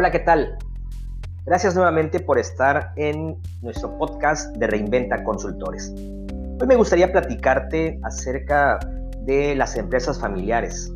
Hola, 0.00 0.12
¿qué 0.12 0.20
tal? 0.20 0.56
Gracias 1.44 1.74
nuevamente 1.74 2.20
por 2.20 2.38
estar 2.38 2.92
en 2.94 3.36
nuestro 3.62 3.98
podcast 3.98 4.56
de 4.56 4.68
Reinventa 4.68 5.24
Consultores. 5.24 5.92
Hoy 6.60 6.68
me 6.68 6.76
gustaría 6.76 7.10
platicarte 7.10 7.98
acerca 8.04 8.78
de 9.22 9.56
las 9.56 9.76
empresas 9.76 10.20
familiares 10.20 10.92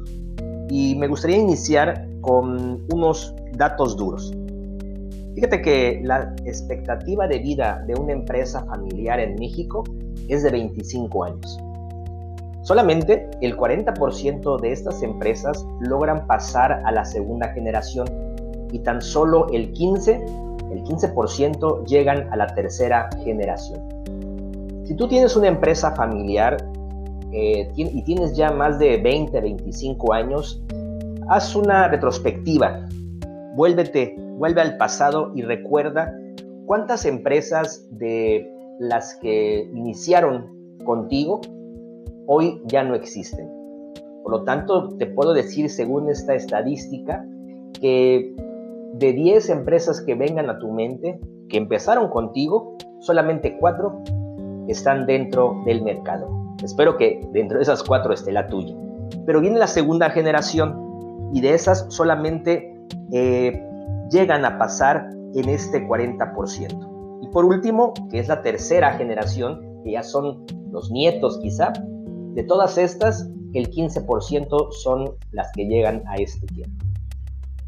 y 0.69 0.95
me 0.95 1.09
gustaría 1.09 1.39
iniciar 1.39 2.07
con 2.21 2.87
unos 2.93 3.35
datos 3.55 3.97
duros. 3.97 4.33
Fíjate 5.35 5.61
que 5.63 6.01
la 6.05 6.33
expectativa 6.45 7.27
de 7.27 7.41
vida 7.41 7.83
de 7.89 7.95
una 7.97 8.13
empresa 8.13 8.65
familiar 8.67 9.19
en 9.19 9.35
México 9.35 9.83
es 10.29 10.45
de 10.45 10.51
25 10.53 11.25
años. 11.25 11.59
Solamente 12.63 13.29
el 13.41 13.57
40% 13.57 14.61
de 14.61 14.71
estas 14.71 15.03
empresas 15.03 15.67
logran 15.81 16.25
pasar 16.29 16.81
a 16.85 16.93
la 16.93 17.05
segunda 17.05 17.49
generación 17.49 18.07
y 18.73 18.81
tan 18.81 19.01
solo 19.01 19.49
el 19.53 19.73
15, 19.73 20.25
el 20.73 20.85
15% 20.85 21.87
llegan 21.87 22.33
a 22.33 22.37
la 22.37 22.47
tercera 22.55 23.09
generación. 23.23 23.81
Si 24.85 24.95
tú 24.95 25.07
tienes 25.07 25.37
una 25.37 25.49
empresa 25.49 25.95
familiar 25.95 26.57
eh, 27.33 27.71
y 27.77 28.03
tienes 28.03 28.37
ya 28.37 28.51
más 28.51 28.79
de 28.79 28.97
20, 28.97 29.41
25 29.41 30.13
años, 30.13 30.63
haz 31.29 31.55
una 31.55 31.89
retrospectiva, 31.89 32.89
vuélvete, 33.55 34.17
vuelve 34.39 34.61
al 34.61 34.77
pasado 34.77 35.33
y 35.35 35.43
recuerda 35.43 36.15
cuántas 36.67 37.05
empresas 37.05 37.87
de 37.91 38.51
las 38.81 39.15
que 39.17 39.71
iniciaron 39.73 40.79
contigo 40.85 41.41
hoy 42.27 42.61
ya 42.67 42.83
no 42.83 42.95
existen. 42.95 43.49
Por 44.23 44.33
lo 44.33 44.45
tanto, 44.45 44.97
te 44.97 45.07
puedo 45.07 45.33
decir, 45.33 45.69
según 45.69 46.09
esta 46.09 46.35
estadística, 46.35 47.25
que 47.81 48.35
de 48.95 49.13
10 49.13 49.49
empresas 49.51 50.01
que 50.01 50.15
vengan 50.15 50.51
a 50.51 50.59
tu 50.59 50.71
mente, 50.73 51.21
que 51.49 51.57
empezaron 51.57 52.09
contigo, 52.11 52.77
solamente 53.01 53.57
4 53.59 54.03
están 54.69 55.07
dentro 55.07 55.63
del 55.65 55.83
mercado. 55.83 56.29
Espero 56.63 56.97
que 56.97 57.21
dentro 57.33 57.59
de 57.59 57.63
esas 57.63 57.83
4 57.83 58.13
esté 58.13 58.33
la 58.33 58.47
tuya. 58.47 58.75
Pero 59.27 59.41
viene 59.41 59.59
la 59.59 59.67
segunda 59.67 60.11
generación 60.11 61.31
y 61.33 61.41
de 61.41 61.55
esas 61.55 61.87
solamente 61.89 62.75
eh, 63.13 63.61
llegan 64.11 64.45
a 64.45 64.59
pasar 64.59 65.09
en 65.35 65.49
este 65.49 65.87
40%. 65.87 67.21
Y 67.23 67.29
por 67.29 67.45
último, 67.45 67.95
que 68.11 68.19
es 68.19 68.29
la 68.29 68.43
tercera 68.43 68.93
generación, 68.93 69.83
que 69.85 69.93
ya 69.93 70.03
son 70.03 70.45
los 70.71 70.91
nietos 70.91 71.39
quizá, 71.41 71.73
de 72.35 72.43
todas 72.45 72.79
estas, 72.79 73.29
el 73.55 73.71
15% 73.71 74.73
son 74.73 75.15
las 75.33 75.51
que 75.53 75.67
llegan 75.67 76.03
a 76.07 76.17
este 76.17 76.47
tiempo. 76.47 76.82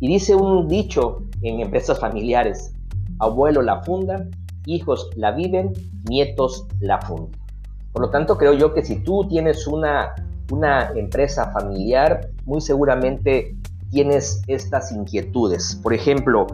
Y 0.00 0.08
dice 0.08 0.34
un 0.34 0.68
dicho 0.68 1.22
en 1.42 1.60
empresas 1.60 2.00
familiares, 2.00 2.72
abuelo 3.18 3.62
la 3.62 3.82
funda, 3.82 4.26
hijos 4.66 5.08
la 5.16 5.30
viven, 5.32 5.72
nietos 6.08 6.66
la 6.80 7.00
fundan. 7.00 7.40
Por 7.92 8.02
lo 8.02 8.10
tanto, 8.10 8.36
creo 8.36 8.54
yo 8.54 8.74
que 8.74 8.84
si 8.84 8.96
tú 8.96 9.26
tienes 9.28 9.66
una, 9.66 10.14
una 10.50 10.90
empresa 10.96 11.52
familiar, 11.52 12.28
muy 12.44 12.60
seguramente 12.60 13.56
tienes 13.90 14.42
estas 14.48 14.90
inquietudes. 14.90 15.78
Por 15.82 15.94
ejemplo, 15.94 16.46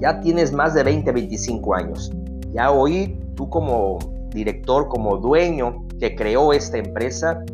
ya 0.00 0.20
tienes 0.20 0.52
más 0.52 0.74
de 0.74 0.82
20, 0.82 1.12
25 1.12 1.74
años. 1.74 2.10
Ya 2.54 2.70
hoy 2.70 3.18
tú 3.36 3.48
como 3.50 3.98
director, 4.30 4.88
como 4.88 5.18
dueño 5.18 5.84
que 6.00 6.16
creó 6.16 6.52
esta 6.52 6.78
empresa, 6.78 7.44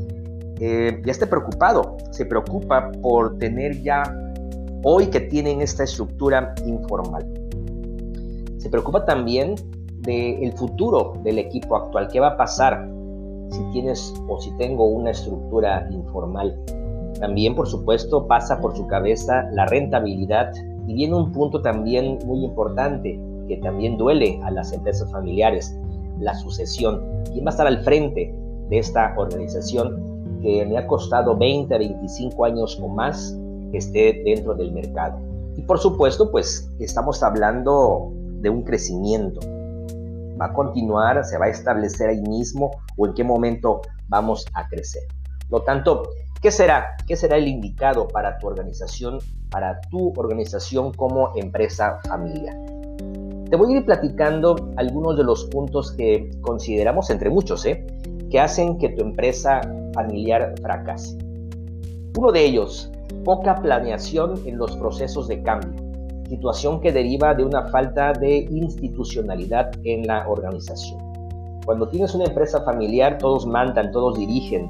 eh, 0.61 1.03
ya 1.05 1.13
esté 1.13 1.27
preocupado, 1.27 1.97
se 2.13 2.25
preocupa 2.25 2.91
por 3.03 3.39
tener 3.39 3.83
ya 3.83 4.03
hoy 4.83 5.07
que 5.07 5.21
tienen 5.21 5.61
esta 5.61 5.85
estructura 5.85 6.55
informal. 6.67 7.27
Se 8.59 8.69
preocupa 8.71 9.05
también 9.05 9.55
del 10.01 10.53
futuro 10.53 11.15
del 11.23 11.39
equipo 11.39 11.77
actual, 11.77 12.09
qué 12.09 12.21
va 12.21 12.29
a 12.29 12.37
pasar 12.37 12.89
si 13.51 13.63
tienes 13.73 14.15
o 14.29 14.41
si 14.41 14.51
tengo 14.57 14.87
una 14.87 15.11
estructura 15.11 15.89
informal. 15.91 16.59
También, 17.21 17.55
por 17.55 17.67
supuesto, 17.67 18.27
pasa 18.27 18.61
por 18.61 18.77
su 18.77 18.87
cabeza 18.87 19.49
la 19.53 19.67
rentabilidad 19.67 20.53
y 20.87 20.95
viene 20.95 21.15
un 21.15 21.33
punto 21.33 21.61
también 21.61 22.19
muy 22.25 22.45
importante 22.45 23.19
que 23.49 23.57
también 23.59 23.97
duele 23.97 24.39
a 24.45 24.51
las 24.51 24.73
empresas 24.73 25.11
familiares, 25.11 25.77
la 26.21 26.35
sucesión. 26.35 27.03
¿Quién 27.33 27.45
va 27.45 27.51
a 27.51 27.53
estar 27.53 27.67
al 27.67 27.83
frente 27.83 28.35
de 28.69 28.79
esta 28.79 29.15
organización 29.17 30.41
que 30.43 30.65
me 30.67 30.79
ha 30.79 30.87
costado 30.87 31.37
20, 31.37 31.77
25 31.77 32.45
años 32.45 32.79
o 32.81 32.89
más 32.89 33.38
que 33.71 33.79
esté 33.79 34.23
dentro 34.25 34.55
del 34.55 34.73
mercado? 34.73 35.19
Y 35.57 35.63
por 35.63 35.79
supuesto, 35.79 36.31
pues 36.31 36.71
estamos 36.79 37.23
hablando 37.23 38.13
de 38.41 38.49
un 38.49 38.63
crecimiento. 38.63 39.41
¿Va 40.41 40.47
a 40.47 40.53
continuar? 40.53 41.25
¿Se 41.25 41.37
va 41.37 41.47
a 41.47 41.49
establecer 41.49 42.11
ahí 42.11 42.23
mismo? 42.23 42.71
¿O 42.97 43.07
en 43.07 43.15
qué 43.15 43.25
momento 43.25 43.81
vamos 44.09 44.47
a 44.55 44.69
crecer? 44.69 45.03
Por 45.49 45.61
lo 45.61 45.65
tanto, 45.65 46.03
¿qué 46.41 46.51
será? 46.51 46.97
¿Qué 47.07 47.17
será 47.17 47.37
el 47.37 47.49
indicado 47.49 48.07
para 48.07 48.39
tu 48.39 48.47
organización, 48.47 49.19
para 49.51 49.81
tu 49.91 50.13
organización 50.17 50.93
como 50.93 51.33
empresa 51.35 51.99
familiar? 52.07 52.57
Te 53.51 53.57
voy 53.57 53.75
a 53.75 53.79
ir 53.79 53.85
platicando 53.85 54.71
algunos 54.77 55.17
de 55.17 55.25
los 55.25 55.47
puntos 55.47 55.93
que 55.93 56.31
consideramos, 56.43 57.11
entre 57.11 57.31
muchos, 57.31 57.65
¿eh? 57.65 57.85
que 58.31 58.39
hacen 58.39 58.79
que 58.79 58.91
tu 58.91 59.03
empresa 59.03 59.61
familiar 59.95 60.55
fracase. 60.61 61.28
Uno 62.19 62.33
de 62.33 62.45
ellos, 62.45 62.91
poca 63.25 63.55
planeación 63.55 64.43
en 64.45 64.59
los 64.59 64.75
procesos 64.75 65.29
de 65.29 65.41
cambio, 65.41 65.81
situación 66.29 66.81
que 66.81 66.91
deriva 66.91 67.33
de 67.33 67.45
una 67.45 67.69
falta 67.69 68.13
de 68.13 68.39
institucionalidad 68.51 69.71
en 69.85 70.05
la 70.05 70.29
organización. 70.29 70.99
Cuando 71.65 71.87
tienes 71.87 72.17
una 72.17 72.25
empresa 72.25 72.61
familiar, 72.65 73.19
todos 73.19 73.47
mandan, 73.47 73.93
todos 73.93 74.19
dirigen, 74.19 74.69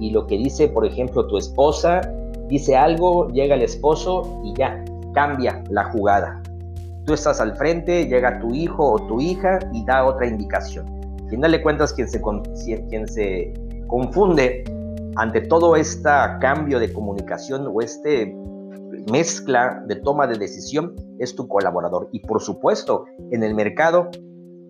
y 0.00 0.10
lo 0.10 0.26
que 0.26 0.36
dice, 0.36 0.66
por 0.66 0.84
ejemplo, 0.84 1.28
tu 1.28 1.38
esposa, 1.38 2.00
dice 2.48 2.76
algo, 2.76 3.28
llega 3.28 3.54
el 3.54 3.62
esposo 3.62 4.40
y 4.42 4.52
ya, 4.54 4.84
cambia 5.14 5.62
la 5.70 5.92
jugada. 5.92 6.42
Tú 7.04 7.14
estás 7.14 7.40
al 7.40 7.54
frente, 7.54 8.06
llega 8.08 8.40
tu 8.40 8.52
hijo 8.52 8.94
o 8.94 8.98
tu 9.06 9.20
hija 9.20 9.60
y 9.72 9.84
da 9.84 10.04
otra 10.04 10.26
indicación. 10.26 10.88
Al 11.22 11.30
final 11.30 11.52
de 11.52 11.62
cuentas, 11.62 11.92
quien 11.92 12.08
se, 12.08 12.20
quien 12.88 13.06
se 13.06 13.52
confunde 13.86 14.64
ante 15.16 15.40
todo 15.42 15.76
este 15.76 16.10
cambio 16.40 16.78
de 16.78 16.92
comunicación 16.92 17.66
o 17.72 17.80
este 17.80 18.36
mezcla 19.10 19.82
de 19.86 19.96
toma 19.96 20.26
de 20.26 20.38
decisión 20.38 20.94
es 21.18 21.34
tu 21.34 21.48
colaborador. 21.48 22.08
Y 22.12 22.20
por 22.20 22.40
supuesto, 22.40 23.04
en 23.30 23.42
el 23.42 23.54
mercado, 23.54 24.10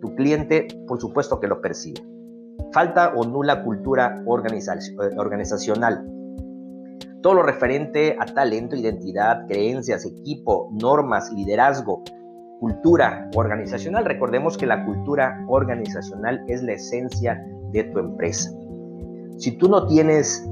tu 0.00 0.14
cliente, 0.14 0.68
por 0.86 1.00
supuesto 1.00 1.40
que 1.40 1.48
lo 1.48 1.60
percibe. 1.60 2.00
Falta 2.72 3.12
o 3.16 3.24
nula 3.24 3.64
cultura 3.64 4.22
organizacional. 4.26 6.06
Todo 7.22 7.34
lo 7.34 7.42
referente 7.42 8.16
a 8.18 8.24
talento, 8.24 8.76
identidad, 8.76 9.46
creencias, 9.46 10.06
equipo, 10.06 10.70
normas, 10.72 11.30
liderazgo, 11.32 12.02
cultura 12.60 13.28
organizacional. 13.34 14.04
Recordemos 14.04 14.56
que 14.56 14.66
la 14.66 14.84
cultura 14.86 15.44
organizacional 15.48 16.42
es 16.48 16.62
la 16.62 16.72
esencia 16.72 17.44
de 17.72 17.84
tu 17.84 17.98
empresa. 17.98 18.50
Si 19.40 19.52
tú 19.52 19.70
no 19.70 19.86
tienes 19.86 20.46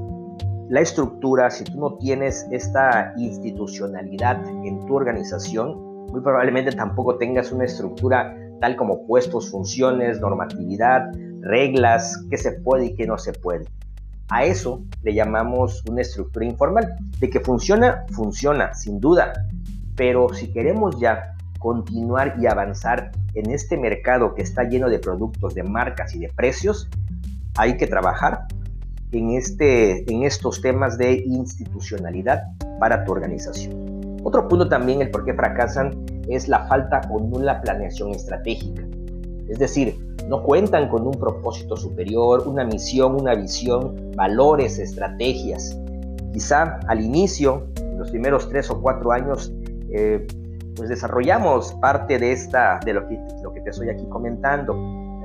la 0.67 0.81
estructura, 0.81 1.51
si 1.51 1.63
tú 1.63 1.79
no 1.79 1.93
tienes 1.97 2.47
esta 2.49 3.13
institucionalidad 3.17 4.43
en 4.65 4.83
tu 4.87 4.95
organización, 4.95 6.07
muy 6.07 6.21
probablemente 6.21 6.71
tampoco 6.71 7.15
tengas 7.19 7.51
una 7.51 7.65
estructura 7.65 8.35
tal 8.59 8.75
como 8.75 9.05
puestos, 9.05 9.51
funciones, 9.51 10.19
normatividad, 10.19 11.11
reglas, 11.41 12.25
qué 12.31 12.37
se 12.37 12.53
puede 12.53 12.87
y 12.87 12.95
qué 12.95 13.05
no 13.05 13.19
se 13.19 13.31
puede. 13.31 13.65
A 14.29 14.43
eso 14.45 14.81
le 15.03 15.13
llamamos 15.13 15.83
una 15.87 16.01
estructura 16.01 16.47
informal. 16.47 16.95
De 17.19 17.29
que 17.29 17.41
funciona, 17.41 18.05
funciona, 18.11 18.73
sin 18.73 18.99
duda. 18.99 19.33
Pero 19.95 20.33
si 20.33 20.51
queremos 20.51 20.99
ya 20.99 21.35
continuar 21.59 22.37
y 22.39 22.47
avanzar 22.47 23.11
en 23.35 23.51
este 23.51 23.77
mercado 23.77 24.33
que 24.33 24.41
está 24.41 24.63
lleno 24.63 24.89
de 24.89 24.97
productos, 24.97 25.53
de 25.53 25.61
marcas 25.61 26.15
y 26.15 26.19
de 26.21 26.29
precios, 26.29 26.89
hay 27.55 27.77
que 27.77 27.85
trabajar 27.85 28.47
en, 29.11 29.31
este, 29.31 30.11
en 30.11 30.23
estos 30.23 30.61
temas 30.61 30.97
de 30.97 31.23
institucionalidad 31.25 32.43
para 32.79 33.03
tu 33.05 33.11
organización. 33.11 34.19
Otro 34.23 34.47
punto 34.47 34.67
también, 34.67 35.01
el 35.01 35.11
por 35.11 35.25
qué 35.25 35.33
fracasan, 35.33 36.05
es 36.27 36.47
la 36.47 36.67
falta 36.67 37.01
o 37.09 37.19
nula 37.19 37.61
planeación 37.61 38.11
estratégica. 38.11 38.83
Es 39.47 39.57
decir, 39.57 39.97
no 40.27 40.43
cuentan 40.43 40.89
con 40.89 41.07
un 41.07 41.13
propósito 41.13 41.75
superior, 41.75 42.47
una 42.47 42.63
misión, 42.63 43.15
una 43.19 43.33
visión, 43.33 44.11
valores, 44.15 44.77
estrategias. 44.77 45.75
Quizá 46.33 46.79
al 46.87 47.01
inicio, 47.01 47.67
en 47.77 47.97
los 47.97 48.11
primeros 48.11 48.47
tres 48.49 48.69
o 48.69 48.79
cuatro 48.79 49.11
años, 49.11 49.51
eh, 49.91 50.27
pues 50.75 50.89
desarrollamos 50.89 51.73
parte 51.81 52.19
de 52.19 52.31
esta, 52.31 52.79
de 52.85 52.93
lo 52.93 53.07
que, 53.07 53.19
lo 53.41 53.51
que 53.53 53.61
te 53.61 53.71
estoy 53.71 53.89
aquí 53.89 54.05
comentando. 54.07 54.75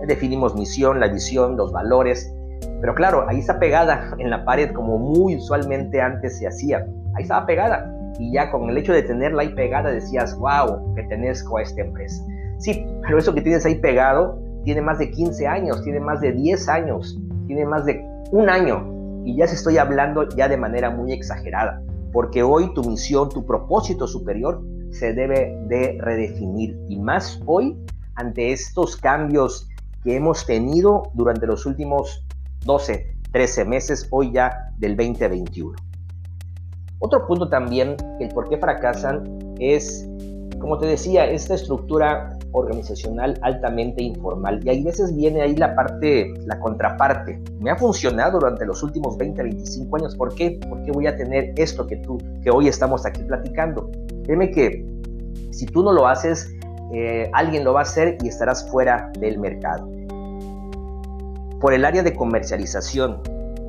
Definimos 0.07 0.55
misión, 0.55 1.01
la 1.01 1.09
visión, 1.09 1.57
los 1.57 1.71
valores, 1.71 2.33
pero 2.85 2.95
claro, 2.95 3.25
ahí 3.31 3.39
está 3.39 3.59
pegada 3.59 4.15
en 4.19 4.29
la 4.29 4.45
pared 4.45 4.71
como 4.75 4.99
muy 4.99 5.37
usualmente 5.37 6.03
antes 6.03 6.37
se 6.39 6.47
hacía. 6.47 6.87
Ahí 7.15 7.23
estaba 7.23 7.47
pegada. 7.47 7.91
y 8.19 8.35
ya 8.35 8.51
con 8.51 8.69
el 8.69 8.77
hecho 8.77 8.93
de 8.93 9.03
tenerla 9.03 9.41
ahí 9.41 9.55
pegada 9.55 9.91
decías, 9.91 10.37
wow, 10.37 10.95
pertenezco 10.95 11.57
a 11.57 11.63
esta 11.63 11.81
empresa. 11.81 12.23
Sí, 12.59 12.87
pero 13.01 13.17
eso 13.17 13.33
que 13.33 13.41
tienes 13.41 13.65
ahí 13.65 13.77
pegado 13.77 14.39
tiene 14.65 14.83
más 14.83 14.99
de 14.99 15.11
15 15.11 15.47
años, 15.47 15.83
tiene 15.83 15.99
más 15.99 16.21
de 16.21 16.33
10 16.33 16.69
años, 16.69 17.19
tiene 17.47 17.65
más 17.65 17.87
de 17.87 18.05
un 18.33 18.51
año 18.51 19.23
y 19.25 19.35
ya 19.35 19.47
se 19.47 19.55
estoy 19.55 19.79
hablando 19.79 20.29
ya 20.37 20.47
de 20.47 20.59
manera 20.59 20.91
muy 20.91 21.15
exagerada, 21.15 21.83
porque 22.13 22.43
hoy 22.43 22.75
tu 22.75 22.85
misión, 22.85 23.31
tu 23.31 23.47
propósito 23.47 24.07
superior 24.07 24.63
se 24.91 25.15
debe 25.15 25.59
de 25.69 25.97
redefinir 26.03 26.79
y 26.91 26.99
más 26.99 27.41
hoy 27.47 27.79
ante 28.17 28.53
estos 28.53 28.99
cambios 28.99 29.71
que 30.03 30.17
hemos 30.17 30.45
tenido 30.45 31.05
durante 31.15 31.47
los 31.47 31.65
últimos 31.65 32.24
12, 32.65 33.17
13 33.33 33.65
meses, 33.65 34.09
hoy 34.11 34.33
ya 34.33 34.73
del 34.79 34.97
2021. 34.97 35.75
Otro 37.01 37.27
punto 37.27 37.49
también, 37.49 37.97
el 38.21 38.29
por 38.31 38.49
qué 38.49 38.57
fracasan, 38.57 39.25
es, 39.59 40.09
como 40.59 40.79
te 40.79 40.87
decía, 40.87 41.27
esta 41.27 41.55
estructura 41.55 42.39
organizacional 42.53 43.39
altamente 43.43 44.03
informal. 44.03 44.61
Y 44.65 44.71
hay 44.71 44.83
veces 44.83 45.15
viene 45.15 45.43
ahí 45.43 45.55
la 45.57 45.75
parte, 45.75 46.33
la 46.47 46.59
contraparte. 46.61 47.43
Me 47.61 47.71
ha 47.71 47.77
funcionado 47.77 48.39
durante 48.39 48.65
los 48.65 48.83
últimos 48.83 49.19
20, 49.19 49.43
25 49.43 49.97
años. 49.97 50.17
¿Por 50.17 50.35
qué? 50.35 50.59
Porque 50.69 50.93
voy 50.93 51.07
a 51.07 51.17
tener 51.17 51.53
esto 51.57 51.87
que 51.87 51.97
tú, 51.97 52.17
que 52.43 52.51
hoy 52.51 52.69
estamos 52.69 53.05
aquí 53.05 53.23
platicando. 53.25 53.91
Créeme 54.25 54.51
que 54.51 54.87
si 55.51 55.67
tú 55.67 55.83
no 55.83 55.93
lo 55.93 56.07
haces, 56.07 56.51
eh, 56.93 57.29
alguien 57.33 57.65
lo 57.65 57.75
va 57.75 57.81
a 57.81 57.83
hacer 57.83 58.17
y 58.23 58.29
estarás 58.29 58.71
fuera 58.71 59.11
del 59.19 59.39
mercado. 59.39 59.89
Por 61.65 61.73
el 61.73 61.87
área 61.87 62.03
de 62.03 62.15
comercialización, 62.15 63.23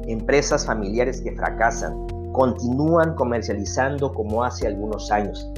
empresas 0.05 0.65
familiares 0.65 1.21
que 1.21 1.31
fracasan 1.31 2.05
continúan 2.33 3.15
comercializando 3.15 4.13
como 4.13 4.43
hace 4.43 4.67
algunos 4.67 5.09
años, 5.13 5.49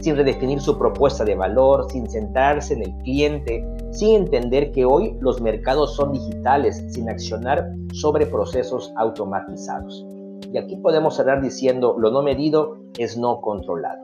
sin 0.00 0.16
redefinir 0.16 0.58
su 0.62 0.78
propuesta 0.78 1.22
de 1.22 1.34
valor, 1.34 1.90
sin 1.90 2.08
centrarse 2.08 2.72
en 2.72 2.80
el 2.80 2.96
cliente, 3.02 3.62
sin 3.90 4.22
entender 4.22 4.72
que 4.72 4.86
hoy 4.86 5.18
los 5.20 5.42
mercados 5.42 5.96
son 5.96 6.12
digitales, 6.12 6.82
sin 6.88 7.10
accionar 7.10 7.70
sobre 7.92 8.24
procesos 8.24 8.90
automatizados. 8.96 10.06
Y 10.50 10.56
aquí 10.56 10.76
podemos 10.76 11.14
cerrar 11.14 11.42
diciendo, 11.42 11.94
lo 11.98 12.10
no 12.10 12.22
medido 12.22 12.78
es 12.96 13.18
no 13.18 13.42
controlado. 13.42 14.02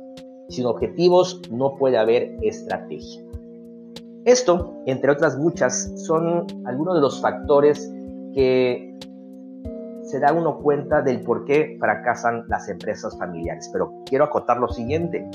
Sin 0.50 0.66
objetivos 0.66 1.40
no 1.50 1.76
puede 1.76 1.96
haber 1.96 2.36
estrategia. 2.42 3.24
Esto, 4.24 4.76
entre 4.86 5.10
otras 5.10 5.36
muchas, 5.36 5.92
son 5.96 6.46
algunos 6.64 6.94
de 6.94 7.00
los 7.00 7.20
factores 7.20 7.92
que 8.34 8.96
se 10.02 10.20
da 10.20 10.32
uno 10.32 10.58
cuenta 10.58 11.02
del 11.02 11.22
por 11.22 11.44
qué 11.44 11.76
fracasan 11.80 12.44
las 12.48 12.68
empresas 12.68 13.16
familiares. 13.18 13.68
Pero 13.72 13.92
quiero 14.06 14.24
acotar 14.24 14.58
lo 14.58 14.68
siguiente, 14.68 15.28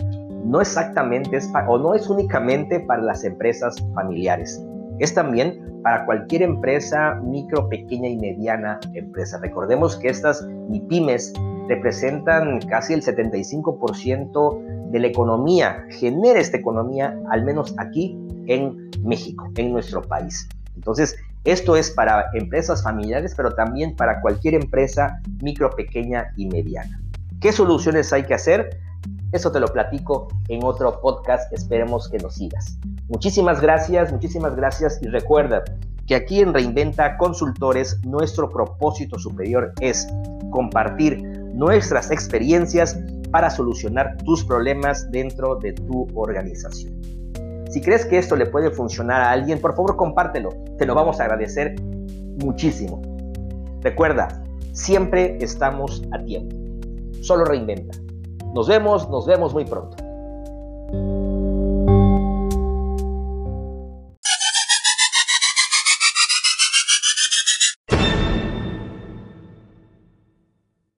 no 0.45 0.61
exactamente 0.61 1.37
es 1.37 1.49
o 1.67 1.77
no 1.77 1.93
es 1.93 2.09
únicamente 2.09 2.79
para 2.81 3.01
las 3.01 3.23
empresas 3.23 3.75
familiares, 3.93 4.65
es 4.99 5.13
también 5.13 5.81
para 5.83 6.05
cualquier 6.05 6.41
empresa 6.41 7.15
micro, 7.23 7.67
pequeña 7.69 8.07
y 8.07 8.17
mediana 8.17 8.79
empresa. 8.93 9.39
Recordemos 9.41 9.95
que 9.97 10.09
estas 10.09 10.45
MIPIMES 10.69 11.33
representan 11.67 12.59
casi 12.61 12.93
el 12.93 13.03
75% 13.03 14.89
de 14.91 14.99
la 14.99 15.07
economía, 15.07 15.85
genera 15.89 16.39
esta 16.39 16.57
economía, 16.57 17.19
al 17.29 17.43
menos 17.43 17.75
aquí 17.77 18.17
en 18.47 18.89
México, 19.03 19.49
en 19.55 19.71
nuestro 19.71 20.01
país. 20.01 20.47
Entonces, 20.75 21.17
esto 21.43 21.75
es 21.75 21.91
para 21.91 22.25
empresas 22.33 22.83
familiares, 22.83 23.33
pero 23.35 23.53
también 23.53 23.95
para 23.95 24.21
cualquier 24.21 24.55
empresa 24.55 25.21
micro, 25.41 25.69
pequeña 25.71 26.33
y 26.35 26.47
mediana. 26.47 27.01
¿Qué 27.39 27.51
soluciones 27.51 28.11
hay 28.11 28.23
que 28.23 28.33
hacer? 28.33 28.79
Eso 29.31 29.51
te 29.51 29.59
lo 29.59 29.67
platico 29.67 30.27
en 30.47 30.63
otro 30.63 30.99
podcast. 31.01 31.51
Esperemos 31.53 32.09
que 32.09 32.17
nos 32.17 32.35
sigas. 32.35 32.77
Muchísimas 33.09 33.61
gracias, 33.61 34.11
muchísimas 34.11 34.55
gracias 34.55 34.99
y 35.01 35.07
recuerda 35.07 35.63
que 36.07 36.15
aquí 36.15 36.39
en 36.39 36.53
Reinventa 36.53 37.17
Consultores 37.17 37.99
nuestro 38.05 38.49
propósito 38.49 39.19
superior 39.19 39.73
es 39.81 40.07
compartir 40.49 41.21
nuestras 41.57 42.11
experiencias 42.11 42.99
para 43.31 43.49
solucionar 43.49 44.15
tus 44.17 44.45
problemas 44.45 45.09
dentro 45.11 45.55
de 45.55 45.73
tu 45.73 46.07
organización. 46.13 46.93
Si 47.69 47.81
crees 47.81 48.05
que 48.05 48.17
esto 48.17 48.35
le 48.35 48.45
puede 48.45 48.71
funcionar 48.71 49.21
a 49.21 49.31
alguien, 49.31 49.59
por 49.59 49.75
favor 49.75 49.97
compártelo. 49.97 50.49
Te 50.77 50.85
lo 50.85 50.95
vamos 50.95 51.19
a 51.19 51.23
agradecer 51.23 51.75
muchísimo. 52.43 53.01
Recuerda, 53.81 54.43
siempre 54.71 55.37
estamos 55.41 56.03
a 56.11 56.23
tiempo. 56.23 56.55
Solo 57.21 57.43
reinventa. 57.43 57.97
Nos 58.53 58.67
vemos, 58.67 59.09
nos 59.09 59.25
vemos 59.25 59.53
muy 59.53 59.65
pronto. 59.65 60.06